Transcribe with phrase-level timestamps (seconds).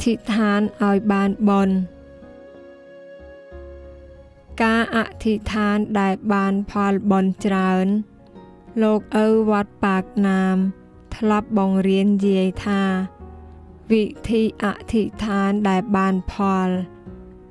[0.00, 1.70] អធិដ្ឋានឲ្យបានបន
[4.62, 7.86] ការអធិដ្ឋានដែលបានផលបនច្រើន
[8.82, 10.56] លោកឪវត្តប៉ាកណាម
[11.16, 12.82] ធ្លាប់បង្រៀនយាយថា
[13.92, 16.34] វិធីអធិដ្ឋានដែលបានផ
[16.66, 16.68] ល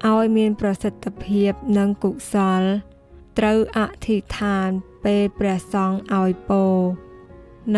[0.07, 2.61] ឲ្យមានប្រសិទ្ធភាពនិងកុសល
[3.37, 4.67] ត្រូវអធិដ្ឋាន
[5.05, 6.65] ពេលព្រះសង្ឃឲ្យពោ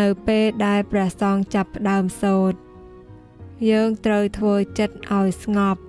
[0.00, 2.58] នៅពេលដែលព្រះសង្ឃចាប់ផ្ដើមសូត្រ
[3.70, 5.80] យើងត្រូវធ្វើចិត្តឲ្យស្ងប់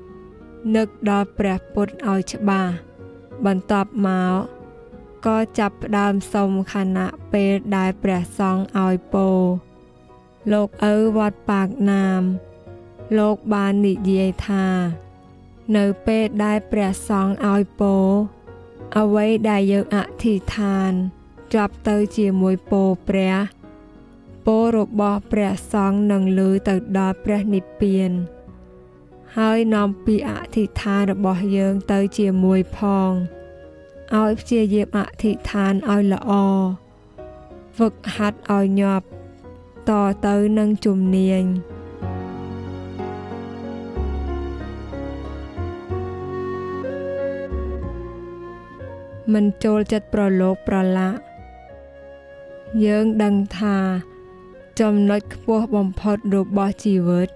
[0.75, 2.73] នឹកដល់ព្រះពុទ្ធឲ្យច្បាស់
[3.45, 4.39] បន្ទាប់មក
[5.25, 9.29] ក៏ចាប់ផ្ដើមសុំខណៈពេលដែលព្រះសង្ឃឲ្យពោ
[10.51, 12.21] លោកឪវត្តប៉ាកណាម
[13.17, 14.65] លោកបាននិយាយថា
[15.77, 17.95] នៅពេលដែលព្រះសង្ឃឲ្យពោ
[18.97, 20.91] អ្វីដែលយើងអធិដ្ឋាន
[21.55, 23.35] ចាប់ទៅជាមួយពោព្រះ
[24.45, 28.11] ពោរបស់ព្រះសង្ឃនឹងលើទៅដល់ព្រះនិព្វាន
[29.37, 33.11] ហើយនាំពីអធិដ្ឋានរបស់យើងទៅជាមួយផង
[34.15, 36.31] ឲ្យព្យាយាមអធិដ្ឋានឲ្យល្អ
[37.75, 39.05] ហ្វឹកហាត់ឲ្យញាប់
[39.89, 39.91] ត
[40.25, 41.43] ទៅនឹងជំនាញ
[49.33, 51.19] មិនចូលចិត្តប្រឡូកប្រឡាក់
[52.85, 53.77] យើងដឹងថា
[54.81, 57.29] ចំណុចខ្ពស់បំផុតរបស់ជីវិត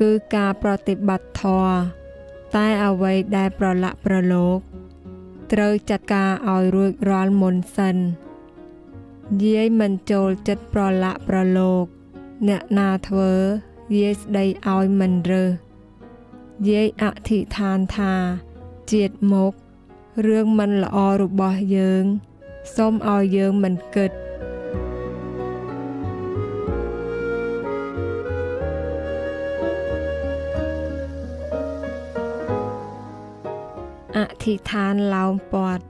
[0.00, 1.74] គឺការប្រតិបត្តិធម៌
[2.56, 4.58] តែអ្វីដែលប្រឡាក់ប្រឡូក
[5.52, 7.96] ត្រូវចាត់ការឲ្យរួចរាល់មុនសិន
[9.44, 11.84] យាយមិនចូលចិត្តប្រឡាក់ប្រឡូក
[12.48, 13.32] អ្នកណាធ្វើ
[13.96, 15.52] យាយស្ដីឲ្យមិនរើស
[16.70, 18.14] យាយអធិដ្ឋានថា
[18.92, 19.52] ជាតិមុខ
[20.26, 22.04] រឿងមិនល្អរបស់យើង
[22.74, 24.12] សូមឲ្យយើងមិនគិត
[34.44, 35.82] ធិដ្ឋានឡោមព័ទ្ធ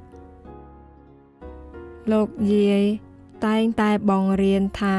[2.12, 2.82] លោកយាយ
[3.46, 4.98] តែងតែបង្រៀនថា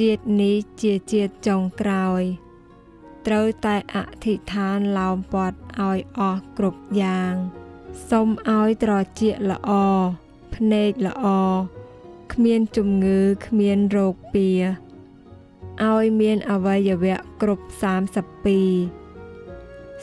[0.00, 2.22] ជាតិនេះជាជាតិចុងក្រោយ
[3.26, 7.32] ត្រូវតែអធិដ្ឋានឡោមព័ទ្ធឲ្យអស់គ្រប់យ៉ាង
[8.10, 9.70] សូមឲ្យត្រជាក់ល្អ
[10.54, 11.26] ភ្នែកល្អ
[12.32, 14.48] គ្មានជំងឺគ្មានរោគពៀ
[15.82, 17.64] ឲ្យមានអវយវៈគ្រប់
[18.34, 18.97] 32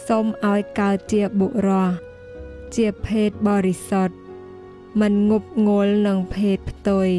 [0.08, 1.92] សូមឲ្យកើតជាបុរស
[2.76, 4.16] ជាភេទបរិសុទ្ធ
[5.02, 7.10] មិនងប់ងល់នឹងភេទផ្ទុយ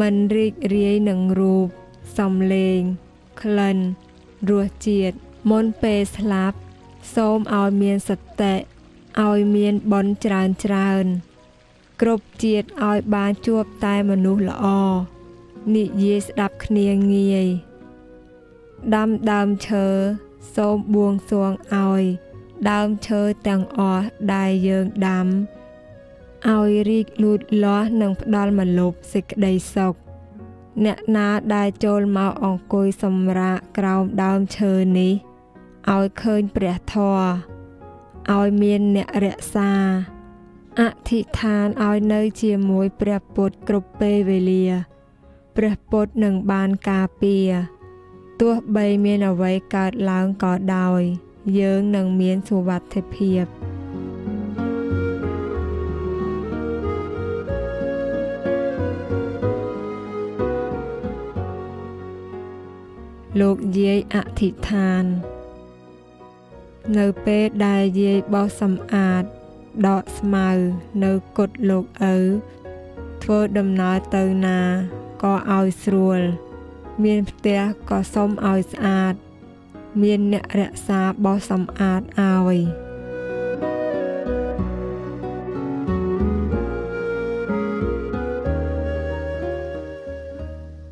[0.00, 1.66] មិនរីករាយនឹងរូប
[2.18, 2.80] សំឡេង
[3.42, 3.78] ក្លិន
[4.50, 5.16] រសជាតិ
[5.50, 6.56] មុនពេលស្លាប់
[7.14, 8.10] សូមឲ្យមានស
[8.40, 8.54] តិ
[9.22, 11.04] ឲ្យមានបនច្រើនច្រើន
[12.00, 14.66] គ្រប់ជាតិឲ្យបានជួបតែមនុស្សល្អ
[15.76, 17.46] និយាយស្ដាប់គ្នាងាយ
[18.94, 19.86] ដាំដើមឈើ
[20.54, 22.02] សូមបួងសួងឲ្យ
[22.70, 25.26] ដើមឈើទាំងអស់ដែលយើងដាំ
[26.48, 29.94] ឲ្យរីកលូតលាស់និងផ្ដល់មលប់សេចក្តីសុខ
[30.84, 35.12] អ្នកណាដែលចូលមកអង្គុយសម្រាកក្រោមដើមឈើនេះ
[35.92, 37.26] ឲ្យឃើញព្រះធម៌
[38.36, 39.72] ឲ្យមានអ្នករក្សា
[40.80, 44.66] អធិដ្ឋានឲ្យនៅជាមួយព្រះពុទ្ធគ្រប់ពេលវេលា
[45.56, 47.50] ព្រះពុទ្ធនឹងបានការពារ
[48.40, 51.00] ទោះបីមានអ្វីកើតឡើងក៏ដោយ
[51.58, 53.44] យើងនឹងមានសុវត្ថិភាព
[63.40, 65.04] លោកយាយអធិដ្ឋាន
[66.98, 69.22] នៅពេលដែលយាយបោសសម្អាត
[69.86, 70.48] ដកស្មៅ
[71.04, 72.16] នៅគុតលោកឪ
[73.22, 74.60] ធ្វើដំណើរទៅណា
[75.22, 76.20] ក៏ឲ្យស្រួល
[77.02, 77.60] មានផ្ទះ
[77.90, 79.14] ក៏សុំឲ្យស្អាត
[80.02, 82.58] មានអ្នករក្សាបោសសម្អាតឲ្យ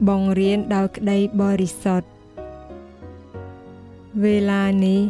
[0.08, 2.08] បង្រៀនដោយក្តីបរិសុទ្ធ
[4.22, 5.00] វេលានេះ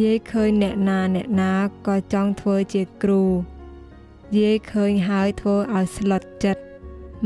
[0.00, 1.52] យាយឃើញអ្នកណាអ្នកណា
[1.86, 3.22] ក៏ចង់ធ្វើជាគ្រូ
[4.38, 6.62] យាយឃើញហើយធ្វើឲ្យស្លុតចិត្ត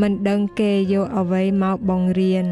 [0.00, 2.46] មិនដឹងគេយកអ្វីមកបង្រៀន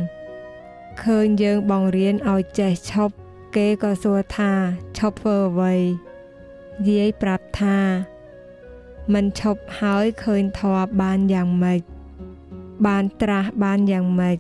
[1.03, 3.15] ឃើញយើងបង្រៀនឲ្យចេះឈប់
[3.57, 4.53] គេក៏សួរថា
[4.99, 5.75] ឈប់ធ្វើអ្វី
[6.89, 7.79] យាយប្រាប់ថា
[9.13, 11.81] មិនឈប់ហើយឃើញធម៌បានយ៉ាងម៉េច
[12.87, 14.39] បានត្រាស់បានយ៉ាងម៉េច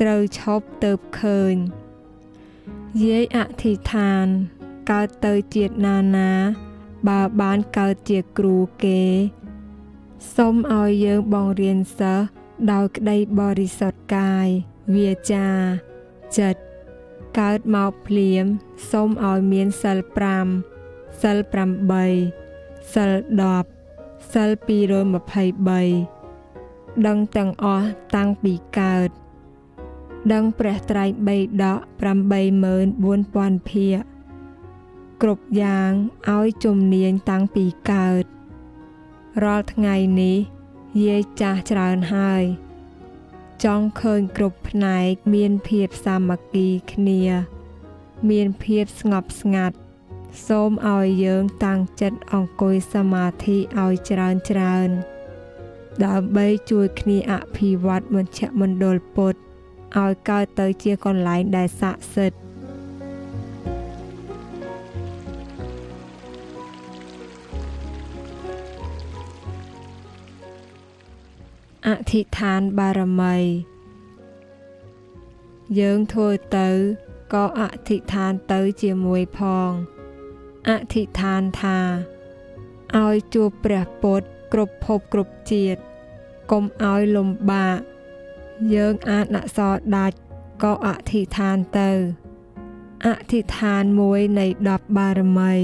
[0.00, 1.54] ត្រូវឈប់ទៅឃើញ
[3.04, 4.26] យាយអធិដ្ឋាន
[4.90, 6.30] កើតទៅជាតិណាណា
[7.08, 9.02] បើបានកើតជាគ្រូគេ
[10.34, 12.26] សូមឲ្យយើងបង្រៀនសិស្ស
[12.72, 14.48] ដោយក្តីបរិសុទ្ធកាយ
[14.94, 15.48] វាចា
[16.38, 16.60] ចិត្ត
[17.38, 18.44] កើតមកភ្លាម
[18.90, 19.98] សូមឲ្យមានសិល
[20.60, 21.38] 5សិល
[21.96, 23.12] 8សិល
[23.72, 27.86] 10សិល223ដឹងទាំងអស់
[28.16, 29.10] តាំងពីកើត
[30.32, 31.78] ដឹងព្រះត្រៃបិដក
[32.54, 33.98] 84000ភាគ
[35.22, 35.90] គ្រប់យ៉ាង
[36.36, 38.24] ឲ្យជំនាញតាំងពីកើត
[39.44, 40.38] រាល់ថ្ងៃនេះ
[41.04, 42.42] យាយចាស់ច្រើនហើយ
[43.64, 47.22] ចង់ឃើញគ្រប់ផ្នែកមានភាពសាមគ្គីគ្នា
[48.30, 49.76] មានភាពស្ងប់ស្ងាត់
[50.46, 54.90] សូមឲ្យយើងតាំងចិត្តអង្គុយសមាធិឲ្យច្រើនច្រើន
[56.04, 59.38] ដើម្បីជួយគ្នាអភិវឌ្ឍមជ្ឈមណ្ឌលពុទ្ធ
[59.98, 62.45] ឲ្យកើតទៅជាកន្លែងដែលស័ក្តិសិទ្ធិ
[71.88, 73.36] អធិដ្ឋានបារមី
[75.78, 76.28] យើងធ្វើ
[76.58, 76.68] ទៅ
[77.34, 79.70] ក៏អធិដ្ឋានទៅជាមួយផង
[80.68, 81.78] អធិដ្ឋានថា
[82.96, 85.80] ឲ្យជួបព្រះពុទ្ធគ្រប់ភពគ្រប់ជាតិ
[86.50, 87.78] កុំឲ្យលំបាក
[88.74, 90.16] យើងអាចអក្សរដាច់
[90.62, 91.90] ក៏អធិដ្ឋានទៅ
[93.06, 95.54] អធិដ្ឋានមួយនៃ10បារមី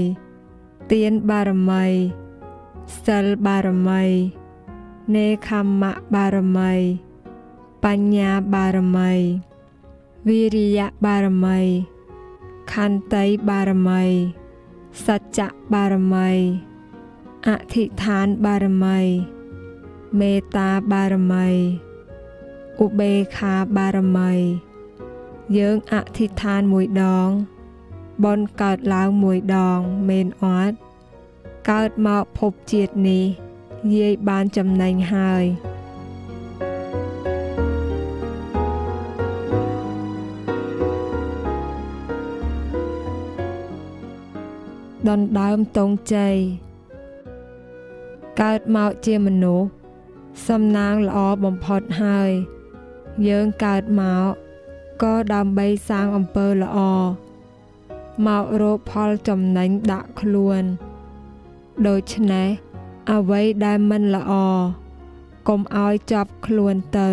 [0.93, 1.85] ទានបារមី
[3.05, 4.03] សិលបារមី
[5.11, 5.83] នេខម្ម
[6.15, 6.73] បារមី
[7.83, 9.11] បញ្ញាបារមី
[10.27, 11.59] វិរិយបារមី
[12.73, 14.03] ខន្តីបារមី
[15.05, 16.29] សច្ចៈបារមី
[17.47, 18.99] អធិដ្ឋានបារមី
[20.19, 21.47] មេត្តាបារមី
[22.81, 24.31] ឧបេខាបារមី
[25.57, 27.29] យើងអធិដ្ឋានមួយដង
[28.25, 29.79] បនកើតឡើងមួយដង
[30.09, 30.75] មែនអត់
[31.69, 33.25] កើតមកភពជាតិនេះ
[33.91, 35.45] យាយបានចំណេញហើយ
[45.09, 46.35] ដណ្ដើមតងជ័យ
[48.41, 49.67] កើតមកជាមនុស្ស
[50.47, 52.29] សំណាងល្អបំផុតហើយ
[53.27, 54.31] យើងកើតមក
[55.03, 56.79] ក៏ដើម្បីសាងអំពើល្អ
[58.25, 60.63] មករកផលចំណេញដាក់ខ្លួន
[61.87, 62.49] ដូច្នេះ
[63.11, 64.33] អ្វីដែលមិនល្អ
[65.47, 67.09] កុំឲ្យចាប់ខ្លួនទៅ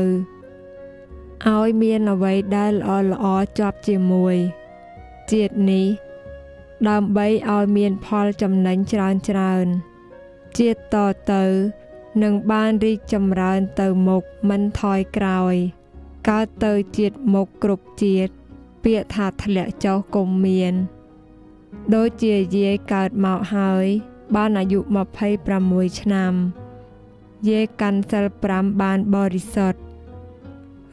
[1.49, 3.27] ឲ្យមានអ្វីដែលល្អល្អ
[3.59, 4.37] ជាប់ជាមួយ
[5.33, 5.87] ជាតិនេះ
[6.89, 9.67] ដើម្បីឲ្យមានផលចំណេញច្រើនច្រើន
[10.59, 10.97] ជាតិត
[11.33, 11.45] ទៅ
[12.23, 15.55] នឹងបានរីកចម្រើនទៅមុខមិនថយក្រោយ
[16.29, 18.33] កើតទៅជាតិមុខគ្រប់ជាតិ
[18.85, 20.75] ពាក្យថាធ្លាក់ចុះគុំមាន
[21.95, 23.87] ដូចជាយាយកើតមកហើយ
[24.35, 24.79] បានអាយុ
[25.41, 26.33] 26ឆ្នាំ
[27.49, 29.81] យាយកាន់សិល5បានបរិសុទ្ធ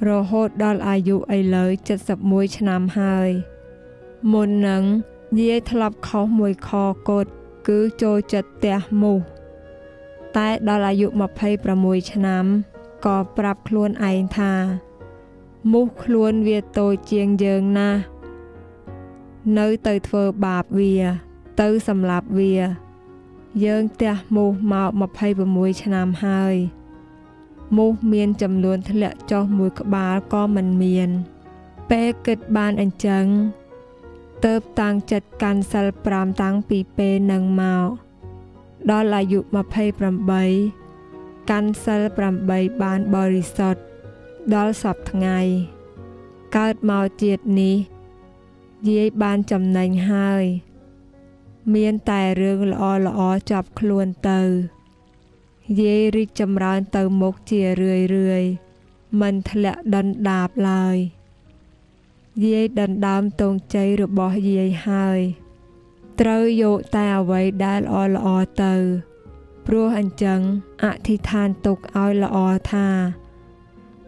[0.08, 1.70] រហូតដល់អាយុឥឡូវ
[2.14, 3.30] 71ឆ្នាំហើយ
[4.32, 4.84] មុននឹង
[5.40, 6.70] យាយធ្លាប់ខុសមួយខ
[7.10, 7.26] កូត
[7.68, 9.20] គឺចូលចិត្តផ្ទះមូស
[10.38, 11.08] តែដល់អាយុ
[11.60, 12.46] 26ឆ្នាំ
[13.06, 14.54] ក៏ប្រាប់ខ្លួនឯងថា
[15.72, 18.00] មូសខ្លួនវាតូចជាងយើងណាស់
[19.58, 20.96] នៅទៅធ្វើបាបវា
[21.62, 22.87] ទៅសម្លាប់វា
[23.66, 24.90] យើងទះមូសមក
[25.42, 26.56] 26ឆ្នាំហើយ
[27.76, 31.10] មូសមានចំនួនធ្លាក់ចុះមួយក្បាលក៏មិនមាន
[31.90, 33.26] ពេលគិតបានអញ្ចឹង
[34.46, 37.88] ទៅតាំងចិត្តកាន់សិល5តាំងពីពេលនឹងមក
[38.92, 39.40] ដល់អាយុ
[40.66, 42.02] 28កាន់សិល
[42.44, 43.82] 8បានបរិសុទ្ធ
[44.56, 45.40] ដល់សពថ្ងៃ
[46.58, 47.76] កើតមកជាតិនេះ
[48.90, 50.44] យាយបានចំណេញហើយ
[51.76, 53.22] មានតែរឿងល្អល្អ
[53.52, 54.42] ចាប់ខ្លួនទៅ
[55.80, 58.44] យាយរីកចម្រើនទៅមុខជារឿយរឿយ
[59.22, 60.98] មិនធ្លាក់ដុនដាបឡើយ
[62.46, 65.20] យាយដណ្ដើមតងជ័យរបស់យាយហើយ
[66.22, 68.28] ត្រូវយកតែអ្វីដែលល្អល្អ
[68.64, 68.74] ទៅ
[69.66, 70.40] ព្រោះអញ្ចឹង
[70.84, 72.38] អធិដ្ឋានទុកឲ្យល្អ
[72.72, 72.88] ថា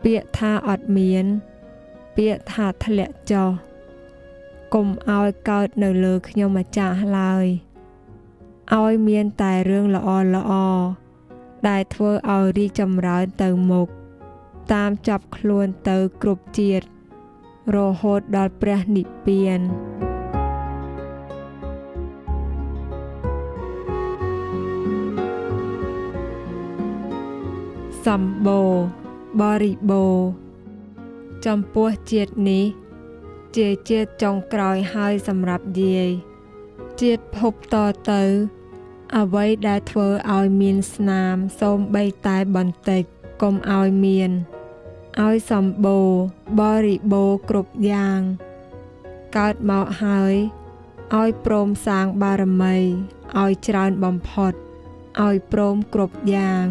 [0.03, 1.25] ពាក្យថាអត់មាន
[2.15, 3.51] ពាក្យថាធ្លាក់ចុះ
[4.73, 7.45] កុំឲ្យកើតនៅលើខ្ញុំម្ចាស់ឡើយ
[8.75, 10.51] ឲ្យមានតែរឿងល្អល្អ
[11.67, 13.87] ដែលធ្វើឲ្យរីកចម្រើនទៅមុខ
[14.73, 16.85] តាមចាប់ខ្លួនទៅគ្រប់ជាតិ
[17.75, 19.61] រហូតដល់ព្រះនិព្វាន
[28.05, 28.71] សម្បូរ
[29.41, 30.15] បរិបូរ
[31.45, 32.65] ចំពោះជាតិនេះ
[33.57, 36.09] ជាជាតិចុងក្រោយហើយសម្រាប់យាយ
[37.01, 37.75] ជាតិភពត
[38.11, 38.23] ទៅ
[39.17, 43.03] អ្វីដែលធ្វើឲ្យមានស្នាមសូមបីតែបន្តិច
[43.41, 44.31] កុំឲ្យមាន
[45.25, 46.09] ឲ្យសម្បូរ
[46.59, 48.19] បរិបូរគ្រប់យ៉ាង
[49.37, 50.33] កើតមកហើយ
[51.19, 52.75] ឲ្យព្រមសាងបារមី
[53.41, 54.53] ឲ្យច្រើនបំផុត
[55.25, 56.65] ឲ្យព្រមគ្រប់យ៉ាង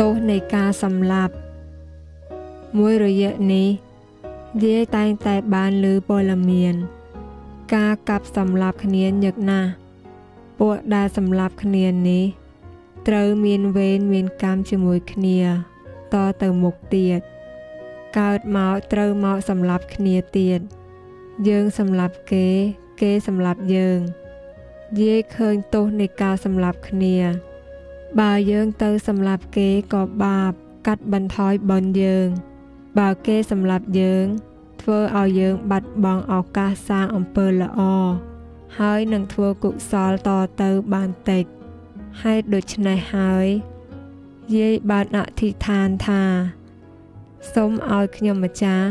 [0.00, 1.34] ទោសនៃការសម្លាប់
[2.78, 3.68] មួយរយៈនេះ
[4.64, 6.74] យាយតែងតែបានលើព័ត៌មាន
[7.74, 9.70] ការកាប់សម្លាប់គ្នាញឹកណាស់
[10.58, 12.24] ពួកដែលសម្លាប់គ្នានេះ
[13.08, 15.40] ត្រូវមានវេនមានកម្មជាមួយគ្នា
[16.14, 17.20] តទៅមុខទៀត
[18.18, 20.60] កើតមកត្រូវមកសម្លាប់គ្នាទៀត
[21.48, 22.48] យើងសម្លាប់គេ
[23.00, 23.98] គេសម្លាប់យើង
[25.00, 27.16] យាយឃើញទោសនៃការសម្លាប់គ្នា
[28.20, 30.52] បើយើងទៅសម្លាប់គេក៏បាប
[30.86, 32.28] កាត់បន្ថយបុណ្យយើង
[32.98, 34.26] បើគេសម្លាប់យើង
[34.80, 37.80] ធ្វើឲ្យយើងបាត់បង់ឱកាសសាងអំពើល្អ
[38.78, 40.28] ហើយនឹងធ្វើកុសលត
[40.62, 41.44] ទៅបានតិច
[42.22, 43.46] ហេតុដូច្នេះហើយ
[44.56, 46.22] យាយបានអធិដ្ឋានថា
[47.54, 48.86] សូមឲ្យខ្ញុំម្ចាស់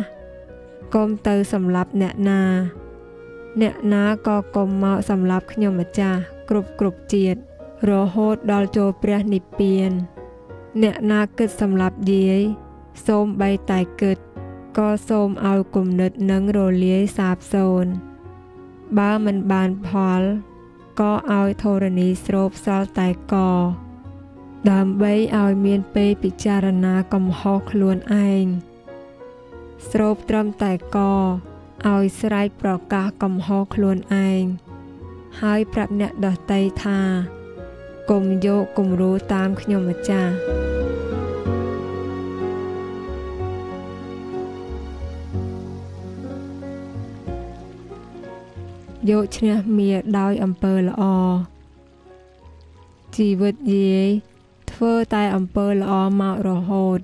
[0.95, 2.43] កុំទៅសម្លាប់អ្នកណា
[3.61, 7.39] អ្នកណាក៏កុំមកសម្លាប់ខ្ញុំម្ចាស់គ្រប់គ្រប់ជាតិ
[7.89, 9.91] រហូតដល់ចូលព្រះនិព្វាន
[10.83, 12.41] អ្នកណាគិតសម្លាប់យាយ
[13.07, 14.17] សូមបីតែគិត
[14.77, 17.91] ក៏សូមឲ្យគំនិតនឹងរលាយសាបសូន្យ
[18.97, 20.21] បើមិនបានផល
[20.99, 23.35] ក៏ឲ្យធរណីស្រូបសល់តែក
[24.71, 27.97] ដើម្បីឲ្យមានពេលពិចារណាកំហុសខ្លួន
[28.27, 28.45] ឯង
[29.91, 30.97] ស្រូបត្រឹមតែក
[31.91, 33.97] ឲ្យស្រែកប្រកាសកំហុសខ្លួន
[34.27, 34.43] ឯង
[35.41, 36.99] ហើយប្រាប់អ្នកដតីថា
[38.11, 40.33] កុំយកគំរូតាមខ្ញុំម្ចាស់
[49.09, 51.03] យកឈ្នះមាដោយអំពើល្អ
[53.15, 54.09] ជីវិតយាយ
[54.71, 56.99] ធ្វើតែអំពើល្អមករហូត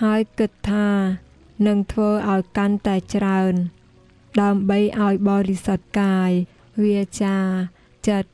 [0.00, 0.88] ហើយគិតថា
[1.66, 3.54] នឹងធ្វើឲ្យកាន់តែច្រើន
[4.40, 6.30] ដើម្បីឲ្យបរិសុទ្ធកាយ
[6.82, 7.38] វាចា
[8.08, 8.30] ចិត្ត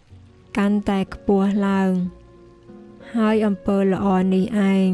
[0.56, 1.92] កាន់តែខ្ពស់ឡើង
[3.14, 4.88] ហើយអំពើល្អនេះឯង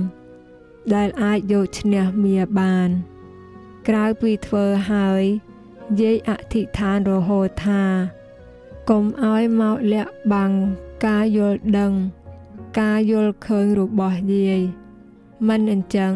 [0.95, 2.89] ដែលអាចយកឈ្នះមាបាន
[3.89, 5.23] ក្រៅពីធ្វើហើយ
[6.01, 7.83] យាយអធិដ្ឋានរហូតថា
[8.91, 10.53] កុំឲ្យមកលាក់បាំង
[11.07, 11.93] ការយល់ដឹង
[12.81, 14.61] ការយល់ឃើញរបស់យាយ
[15.49, 16.13] មិនអញ្ចឹង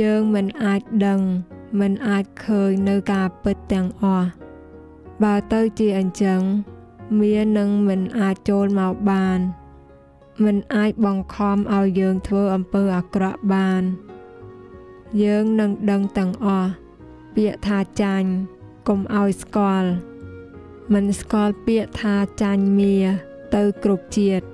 [0.00, 1.20] យើងមិនអាចដឹង
[1.80, 4.28] មិនអាចឃើញនៅការពិតទាំងអស់
[5.22, 6.40] បើទៅជាអញ្ចឹង
[7.20, 9.40] មាននឹងមិនអាចចូលមកបាន
[10.44, 13.82] មិនអាចបង្ខំឲ្យយើងធ្វើអំពើអាក្រក់បាន
[15.22, 16.70] យើងនឹងដឹងទាំងអស់
[17.34, 18.30] ពាក្យថាចាញ់
[18.88, 19.90] កុំឲ្យស្គាល់
[20.92, 22.96] មិនស្គាល់ពាក្យថាចាញ់មា
[23.54, 24.44] ទៅគ្រប់ជាតិ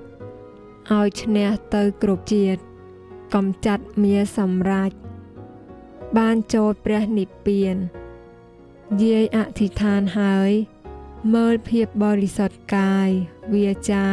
[0.91, 2.61] ឲ្យឈ្នះទៅគ្រប់ជាតិ
[3.33, 4.91] កំចាត់មាសម្រេច
[6.17, 7.75] បានចូលព្រះនិព្វាន
[9.03, 10.51] យាយអធិដ្ឋានហើយ
[11.31, 13.09] មើលភាពបរិសុទ្ធកាយ
[13.53, 14.07] វាចា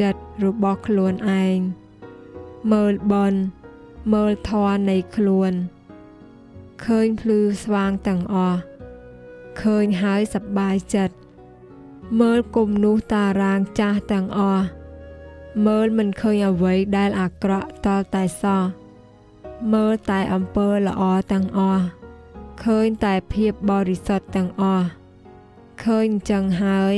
[0.00, 1.58] ចិត្តរបស់ខ្លួនឯង
[2.72, 3.34] មើលបន
[4.12, 5.52] មើលធម៌នៃខ្លួន
[6.84, 8.60] ឃើញភ្លឺស្វាងទាំងអស់
[9.62, 11.14] ឃើញហើយសប្បាយចិត្ត
[12.20, 14.66] មើលគុំនោះតារាងចាស់ទាំងអស់
[15.66, 18.64] មើលមិនឃើញអ្វីដែលអាក្រក់តលតែសោះ
[19.72, 21.02] មើលតែអំពើល្អ
[21.32, 21.84] ទាំងអស់
[22.64, 24.86] ឃើញតែភាពបរិសុទ្ធទាំងអស់
[25.84, 26.96] ឃើញអញ្ចឹងហើយ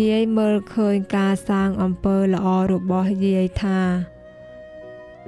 [0.00, 3.80] យាយមើលឃើញការសាងអំពើល្អរបស់យាយថា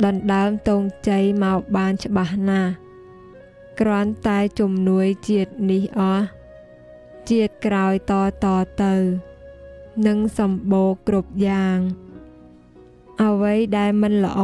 [0.04, 2.72] ដណ្ដើមតងជ័យមកបានច្បាស់ណាស់
[3.80, 6.24] គ្រាន់តែជំនួយជាតិនេះអស់
[7.30, 8.12] ជាតិក្រោយត
[8.44, 8.46] ត
[8.82, 8.94] ទៅ
[10.06, 11.78] នឹងសម្បូរគ្រប់យ៉ាង
[13.22, 14.40] អ្វីដែលមិនល្អ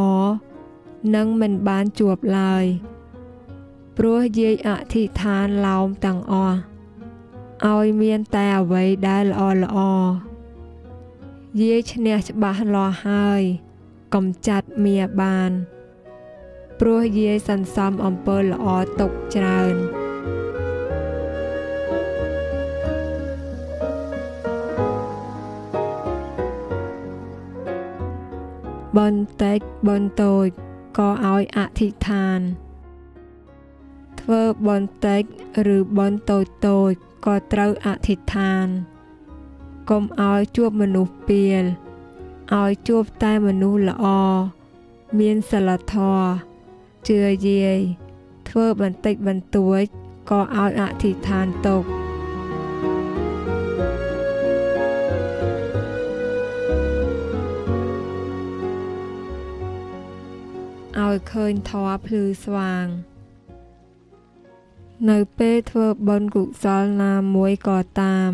[1.15, 2.65] នឹងមិនបានជួបឡើយ
[3.97, 6.70] ព្រោះយាយអធិដ្ឋានឡោមទាំងអស់
[7.69, 9.79] ឲ្យមានតែអ្វីដែលល្អល្អ
[11.61, 13.43] យាយឈ្នះច្បាស់លាស់ហើយ
[14.15, 15.51] កំចាត់មាបាន
[16.81, 18.67] ព្រោះយាយសន្សំអំពើល្អ
[19.01, 19.77] ទុកច្រើន
[28.99, 30.47] បន្តិចបន្តូច
[30.99, 32.41] ក៏ឲ្យអធិដ្ឋាន
[34.21, 35.23] ធ្វើបន្តិច
[35.77, 36.95] ឬបន្តូចតូច
[37.27, 38.67] ក៏ត្រូវអធិដ្ឋាន
[39.91, 41.65] កុំឲ្យជួបមនុស្សពៀល
[42.55, 44.07] ឲ្យជួបតែមនុស្សល្អ
[45.19, 46.29] មានសិលធម៌
[47.09, 47.79] ជឿយាយ
[48.49, 49.83] ធ្វើបន្តិចបន្តួច
[50.31, 51.85] ក៏ឲ្យអធិដ្ឋានទុក
[60.99, 63.10] ឲ្យឃើញធម៌ភ្លឺស្វាង
[65.09, 68.31] នៅពេលធ្វើបុណ្យកុសលណាមួយក៏តាម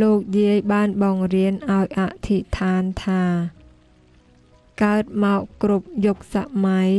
[0.00, 3.22] លោកយាយបានបង្រៀនឲ្យអធិដ្ឋានថា
[4.84, 6.90] កើតមកគ្រប់យុគសម័យ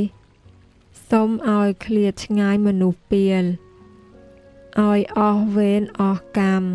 [1.10, 3.44] សូមឲ្យឃ្លាតឆ្ងាយមនុស្សពៀល
[4.80, 6.68] ឲ្យអស់វេនអស់កម្ម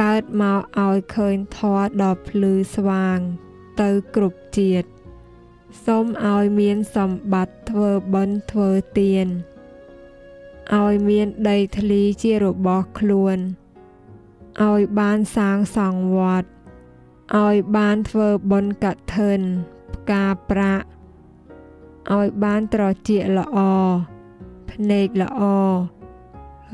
[0.00, 3.18] កើតមកឲ្យឃើញធម៌ដ៏ភ្លឺស្វាង
[3.80, 4.88] ទៅគ្រប់ជាតិ
[5.84, 9.26] សូមឲ្យមានសម្បត្តិធ្វើបុណ្យធ្វើទាន
[10.70, 13.38] ឲ្យមានដីធ្លីជារបស់ខ្លួន
[14.60, 16.48] ឲ្យបានសាងសង់វត្ត
[17.36, 19.40] ឲ្យបានធ្វើបុណ្យកឋិន
[19.94, 20.86] ផ្កាប្រាក់
[22.12, 23.58] ឲ្យបានត្រជាល្អ
[24.70, 25.42] ភ្នែកល្អ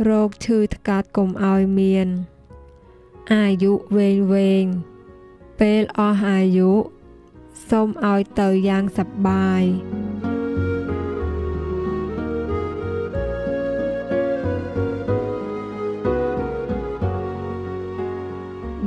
[0.09, 2.09] រោគឈឺថ្កាត់កុំឲ្យមាន
[3.33, 4.67] អាយុវែងវែង
[5.61, 6.73] ពេលអស់អាយុ
[7.71, 9.63] សូមឲ្យទៅយ៉ាងសប្បាយ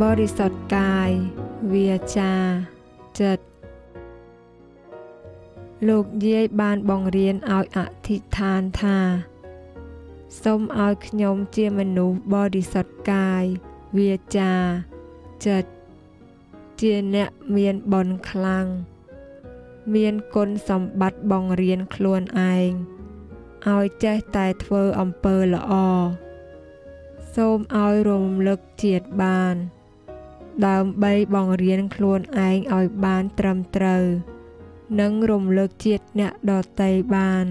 [0.01, 1.09] បរិសុទ្ធកាយ
[1.73, 2.33] វាចា
[3.19, 3.43] ចិត្ត
[5.87, 8.99] លោកយាយបានបង្រៀនឲ្យអធិដ្ឋានថា
[10.43, 13.43] សូមឲ្យខ្ញុំជាមនុស្សបរិសុទ្ធកាយ
[13.97, 14.53] វាចា
[15.45, 15.69] ចិត្ត
[16.81, 18.65] ជាអ្នកមានបុណ្យខ្លាំង
[19.95, 22.21] មានគុណសម្បត្តិបង្រៀនខ្លួន
[22.53, 22.71] ឯង
[23.69, 25.73] ឲ្យចេះតែធ្វើអំពើល្អ
[27.35, 29.55] សូមឲ្យរំលឹកជាតិបាន
[30.67, 34.03] ដើម្បីបង្រៀនខ្លួនឯងឲ្យបានត្រឹមត្រូវ
[34.99, 37.45] និងរំលឹកជាតិអ្នកដតីបាន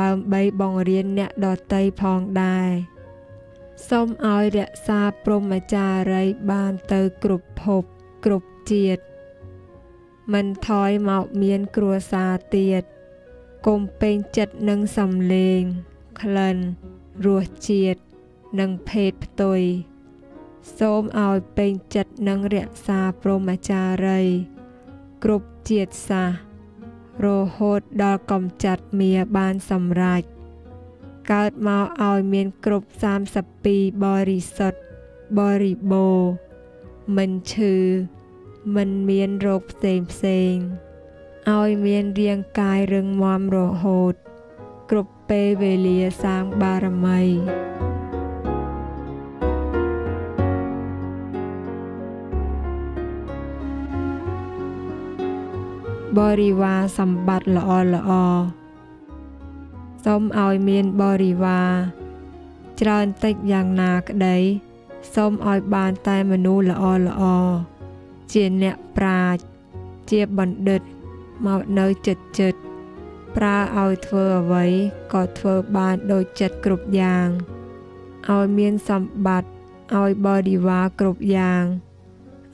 [0.00, 2.70] ដើម្បីបង្រៀនអ្នកដតីផងដែរ
[3.88, 7.82] សូមឲ្យរក្សាព្រហ្មចារីបានទៅគ្រប់ភព
[8.24, 9.02] គ្រប់ជាតិ
[10.32, 12.82] មិនថយមកមានគ្រួសារទៀត
[13.66, 15.60] កុំពេញចិត្តនឹងសំលេង
[16.20, 16.56] ក្លិន
[17.26, 18.00] រសជាតិ
[18.60, 19.60] និងភេទផ្ទុយ
[20.78, 24.20] សូមឲ្យពេញចិត្តនឹងរក្សាព្រហ្មចារី
[25.24, 26.30] គ្រប់ជាតិសាស
[27.24, 30.22] រហូតដល់កំចាត់មាបានសម្រេច
[31.32, 32.88] កើតមកឲ្យមានគ្រប់
[33.44, 34.80] 32បរិសុទ្ធ
[35.38, 36.20] បរិបូរ
[37.16, 37.74] មិនឈឺ
[38.76, 40.54] មិនមានរោគផ្សេងផ្សេង
[41.50, 44.14] ឲ្យមានរាងកាយរឹងមាំរហូត
[44.90, 47.20] គ្រប់ពេលវេលាសាងបារមី
[56.18, 58.10] បរិវារសម្បត្តិល្អល្អ
[60.04, 61.70] សូមឲ្យមានបរិវារ
[62.80, 64.36] ច្រើនតិចយ៉ាងណាក្តី
[65.14, 67.22] សូមឲ្យបានតែមនុស្សល្អល្អ
[68.32, 69.40] ជាអ្នកប្រាជ្ញ
[70.10, 70.82] ជាបណ្ឌិត
[71.46, 72.60] មកនៅចិត្តចិត្ត
[73.36, 74.64] ប្រើឲ្យធ្វើអ្វី
[75.12, 77.26] ក៏ធ្វើបានដូចចិត្តគ្រប់យ៉ាង
[78.30, 79.50] ឲ្យមានសម្បត្តិ
[80.00, 81.62] ឲ្យបរិវារគ្រប់យ៉ាង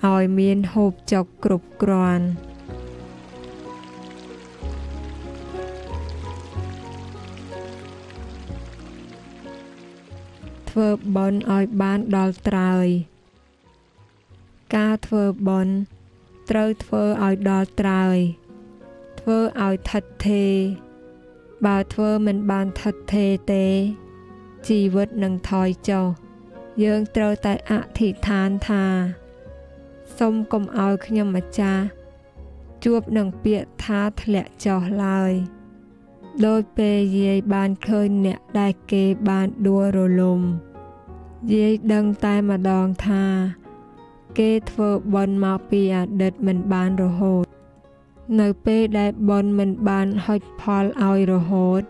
[0.06, 2.26] ឲ្យមានហូបចុកគ្រប់គ្រាន់
[10.76, 12.86] ធ្វើបុណ្យឲ្យបានដល់ត្រើយ
[14.76, 15.76] ការធ្វើបុណ្យ
[16.50, 18.16] ត្រូវធ្វើឲ្យដល់ត្រើយ
[19.20, 20.54] ធ្វើឲ្យថិតថេរ
[21.66, 23.66] បើធ្វើមិនបានថិតថេរទេ
[24.68, 26.06] ជីវិតនឹងថយចុះ
[26.82, 28.84] យើងត្រូវតែអធិដ្ឋានថា
[30.18, 31.84] សូមកុំឲ្យខ្ញុំម្ចាស់
[32.84, 35.32] ជួបនឹងពាក្យថាធ្លាក់ចុះឡើយ
[36.46, 40.40] ដោយពេលយាយបានឃើញអ្នកដែលគេបានដួលរលំ
[41.54, 43.24] យាយដឹងតែម្ដងថា
[44.38, 47.44] គេធ្វើបន់មកពីអតីតមិនបានរហូត
[48.40, 51.82] នៅពេលដែលបន់មិនបានហុចផលឲ្យរហូត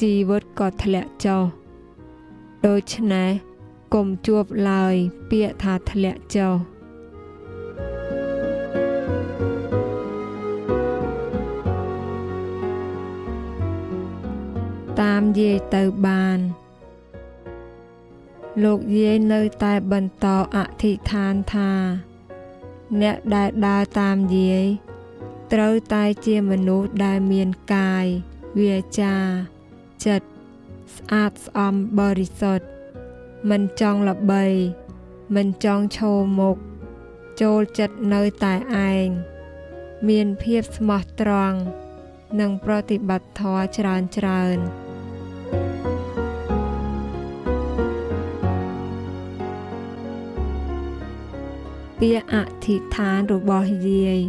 [0.00, 1.42] ជីវិតក៏ធ្លាក់ចុះ
[2.66, 3.30] ដូច្នេះ
[3.94, 4.94] កុំជួបឡើយ
[5.30, 6.54] ពាក្យថាធ្លាក់ចុះ
[15.02, 16.38] តាមយាយទៅបាន
[18.64, 21.72] លោកយាយនៅតែបន្តអធិដ្ឋានថា
[23.00, 24.64] អ្នកដែលដើរតាមយាយ
[25.52, 28.06] ត្រូវតែជាមនុស្សដែលមានកាយ
[28.60, 29.16] វាចា
[30.06, 30.26] ចិត្ត
[30.96, 32.66] ស្អាតស្អំបរិសុទ្ធ
[33.50, 34.44] មិនចង់ល្បី
[35.36, 36.56] មិនចង់ឈោមុខ
[37.40, 38.54] ចូលចិត្តនៅតែ
[38.90, 39.06] ឯង
[40.08, 41.58] មានភាពស្មោះត្រង់
[42.40, 44.58] និងប្រតិបត្តិធម៌ច្រើនច្រើន
[52.04, 52.36] ពាក្យអ
[52.66, 54.20] ធិដ្ឋានរបស់យាយ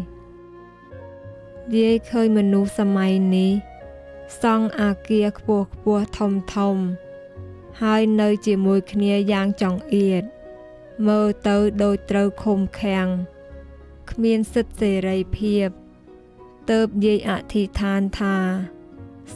[1.75, 3.51] យាយឃើញមនុស្សសម័យនេះ
[4.41, 6.75] សង់អាគារខ្ពស់ខ្ពស់ធំធំ
[7.81, 10.23] ហើយនៅជាមួយគ្នាយ៉ាងចង្អៀត
[11.07, 13.07] មើលទៅដូចត្រូវឃុំឃាំង
[14.12, 15.67] គ្មានសិទ្ធិសេរីភាព
[16.71, 18.38] ទៅបយាយអធិដ្ឋានថា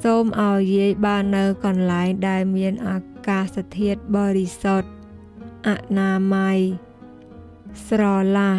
[0.02, 4.89] សូមឲ្យយាយបាននៅកន្លែងដែលមានអាកាសធាតុបរិសុទ្ធ
[5.67, 6.60] អនាម័យ
[7.88, 8.04] ស្រ
[8.38, 8.56] ឡះ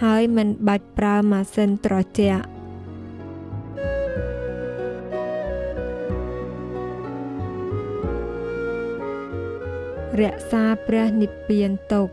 [0.00, 2.44] ហើយមិនបាច់ប្រើម៉ាស៊ីនត្រជាក់
[10.20, 12.08] រក្សាព្រះនិព្វានទុក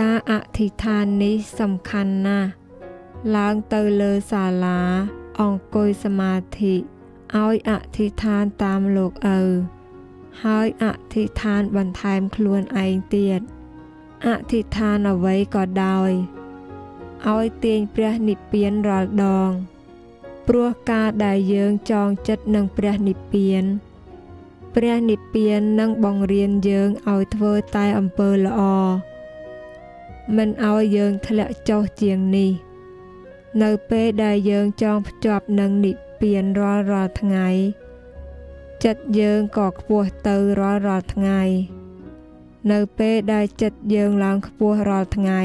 [0.00, 2.50] ការអធិដ្ឋាននេះសំខាន់ណាស់
[3.36, 4.80] ឡើងទៅលើសាលា
[5.40, 9.40] អង្គុយសមាធិឲ្យអធិដ្ឋានតាមលោកឪ
[10.44, 13.40] ហើយអធិដ្ឋានបន្ថែមខ្លួនឯងទៀត
[14.26, 16.10] អធិដ្ឋានអ្វីក៏ដោយ
[17.28, 19.50] ឲ្យទាញព្រះនិព្វានរាល់ដង
[20.46, 23.64] ព្រោះការដែលយើងចងចិត្តនឹងព្រះនិព្វាន
[24.74, 28.60] ព្រះនិព្វាននឹងបង្រៀនយើងឲ្យធ្វើតែអំពើល្អ
[30.36, 32.50] មិនឲ្យយើងធ្លាក់ចុះជាងនេះ
[33.62, 37.48] នៅពេលដែលយើងចងភ្ជាប់នឹងនិព្វានរាល់រាល់ថ្ងៃ
[38.84, 41.42] ចិត្តយើងក៏ខ្ពស់ទៅរាល់រាល់ថ្ងៃ
[42.72, 45.42] នៅពេលដែលចិត្តយើងឡើងខ្ពស់រាល់ថ្ងៃ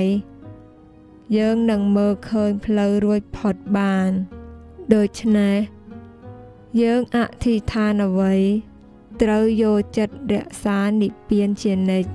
[1.37, 4.09] យើងនឹងមើលឃើញផ្លូវរួចផុតបាន
[4.93, 5.57] ដូច្នេះ
[6.81, 8.35] យើងអធិដ្ឋានអ្វី
[9.21, 12.09] ត្រូវយកចិត្តរក្សានិព្វានជានិច្ច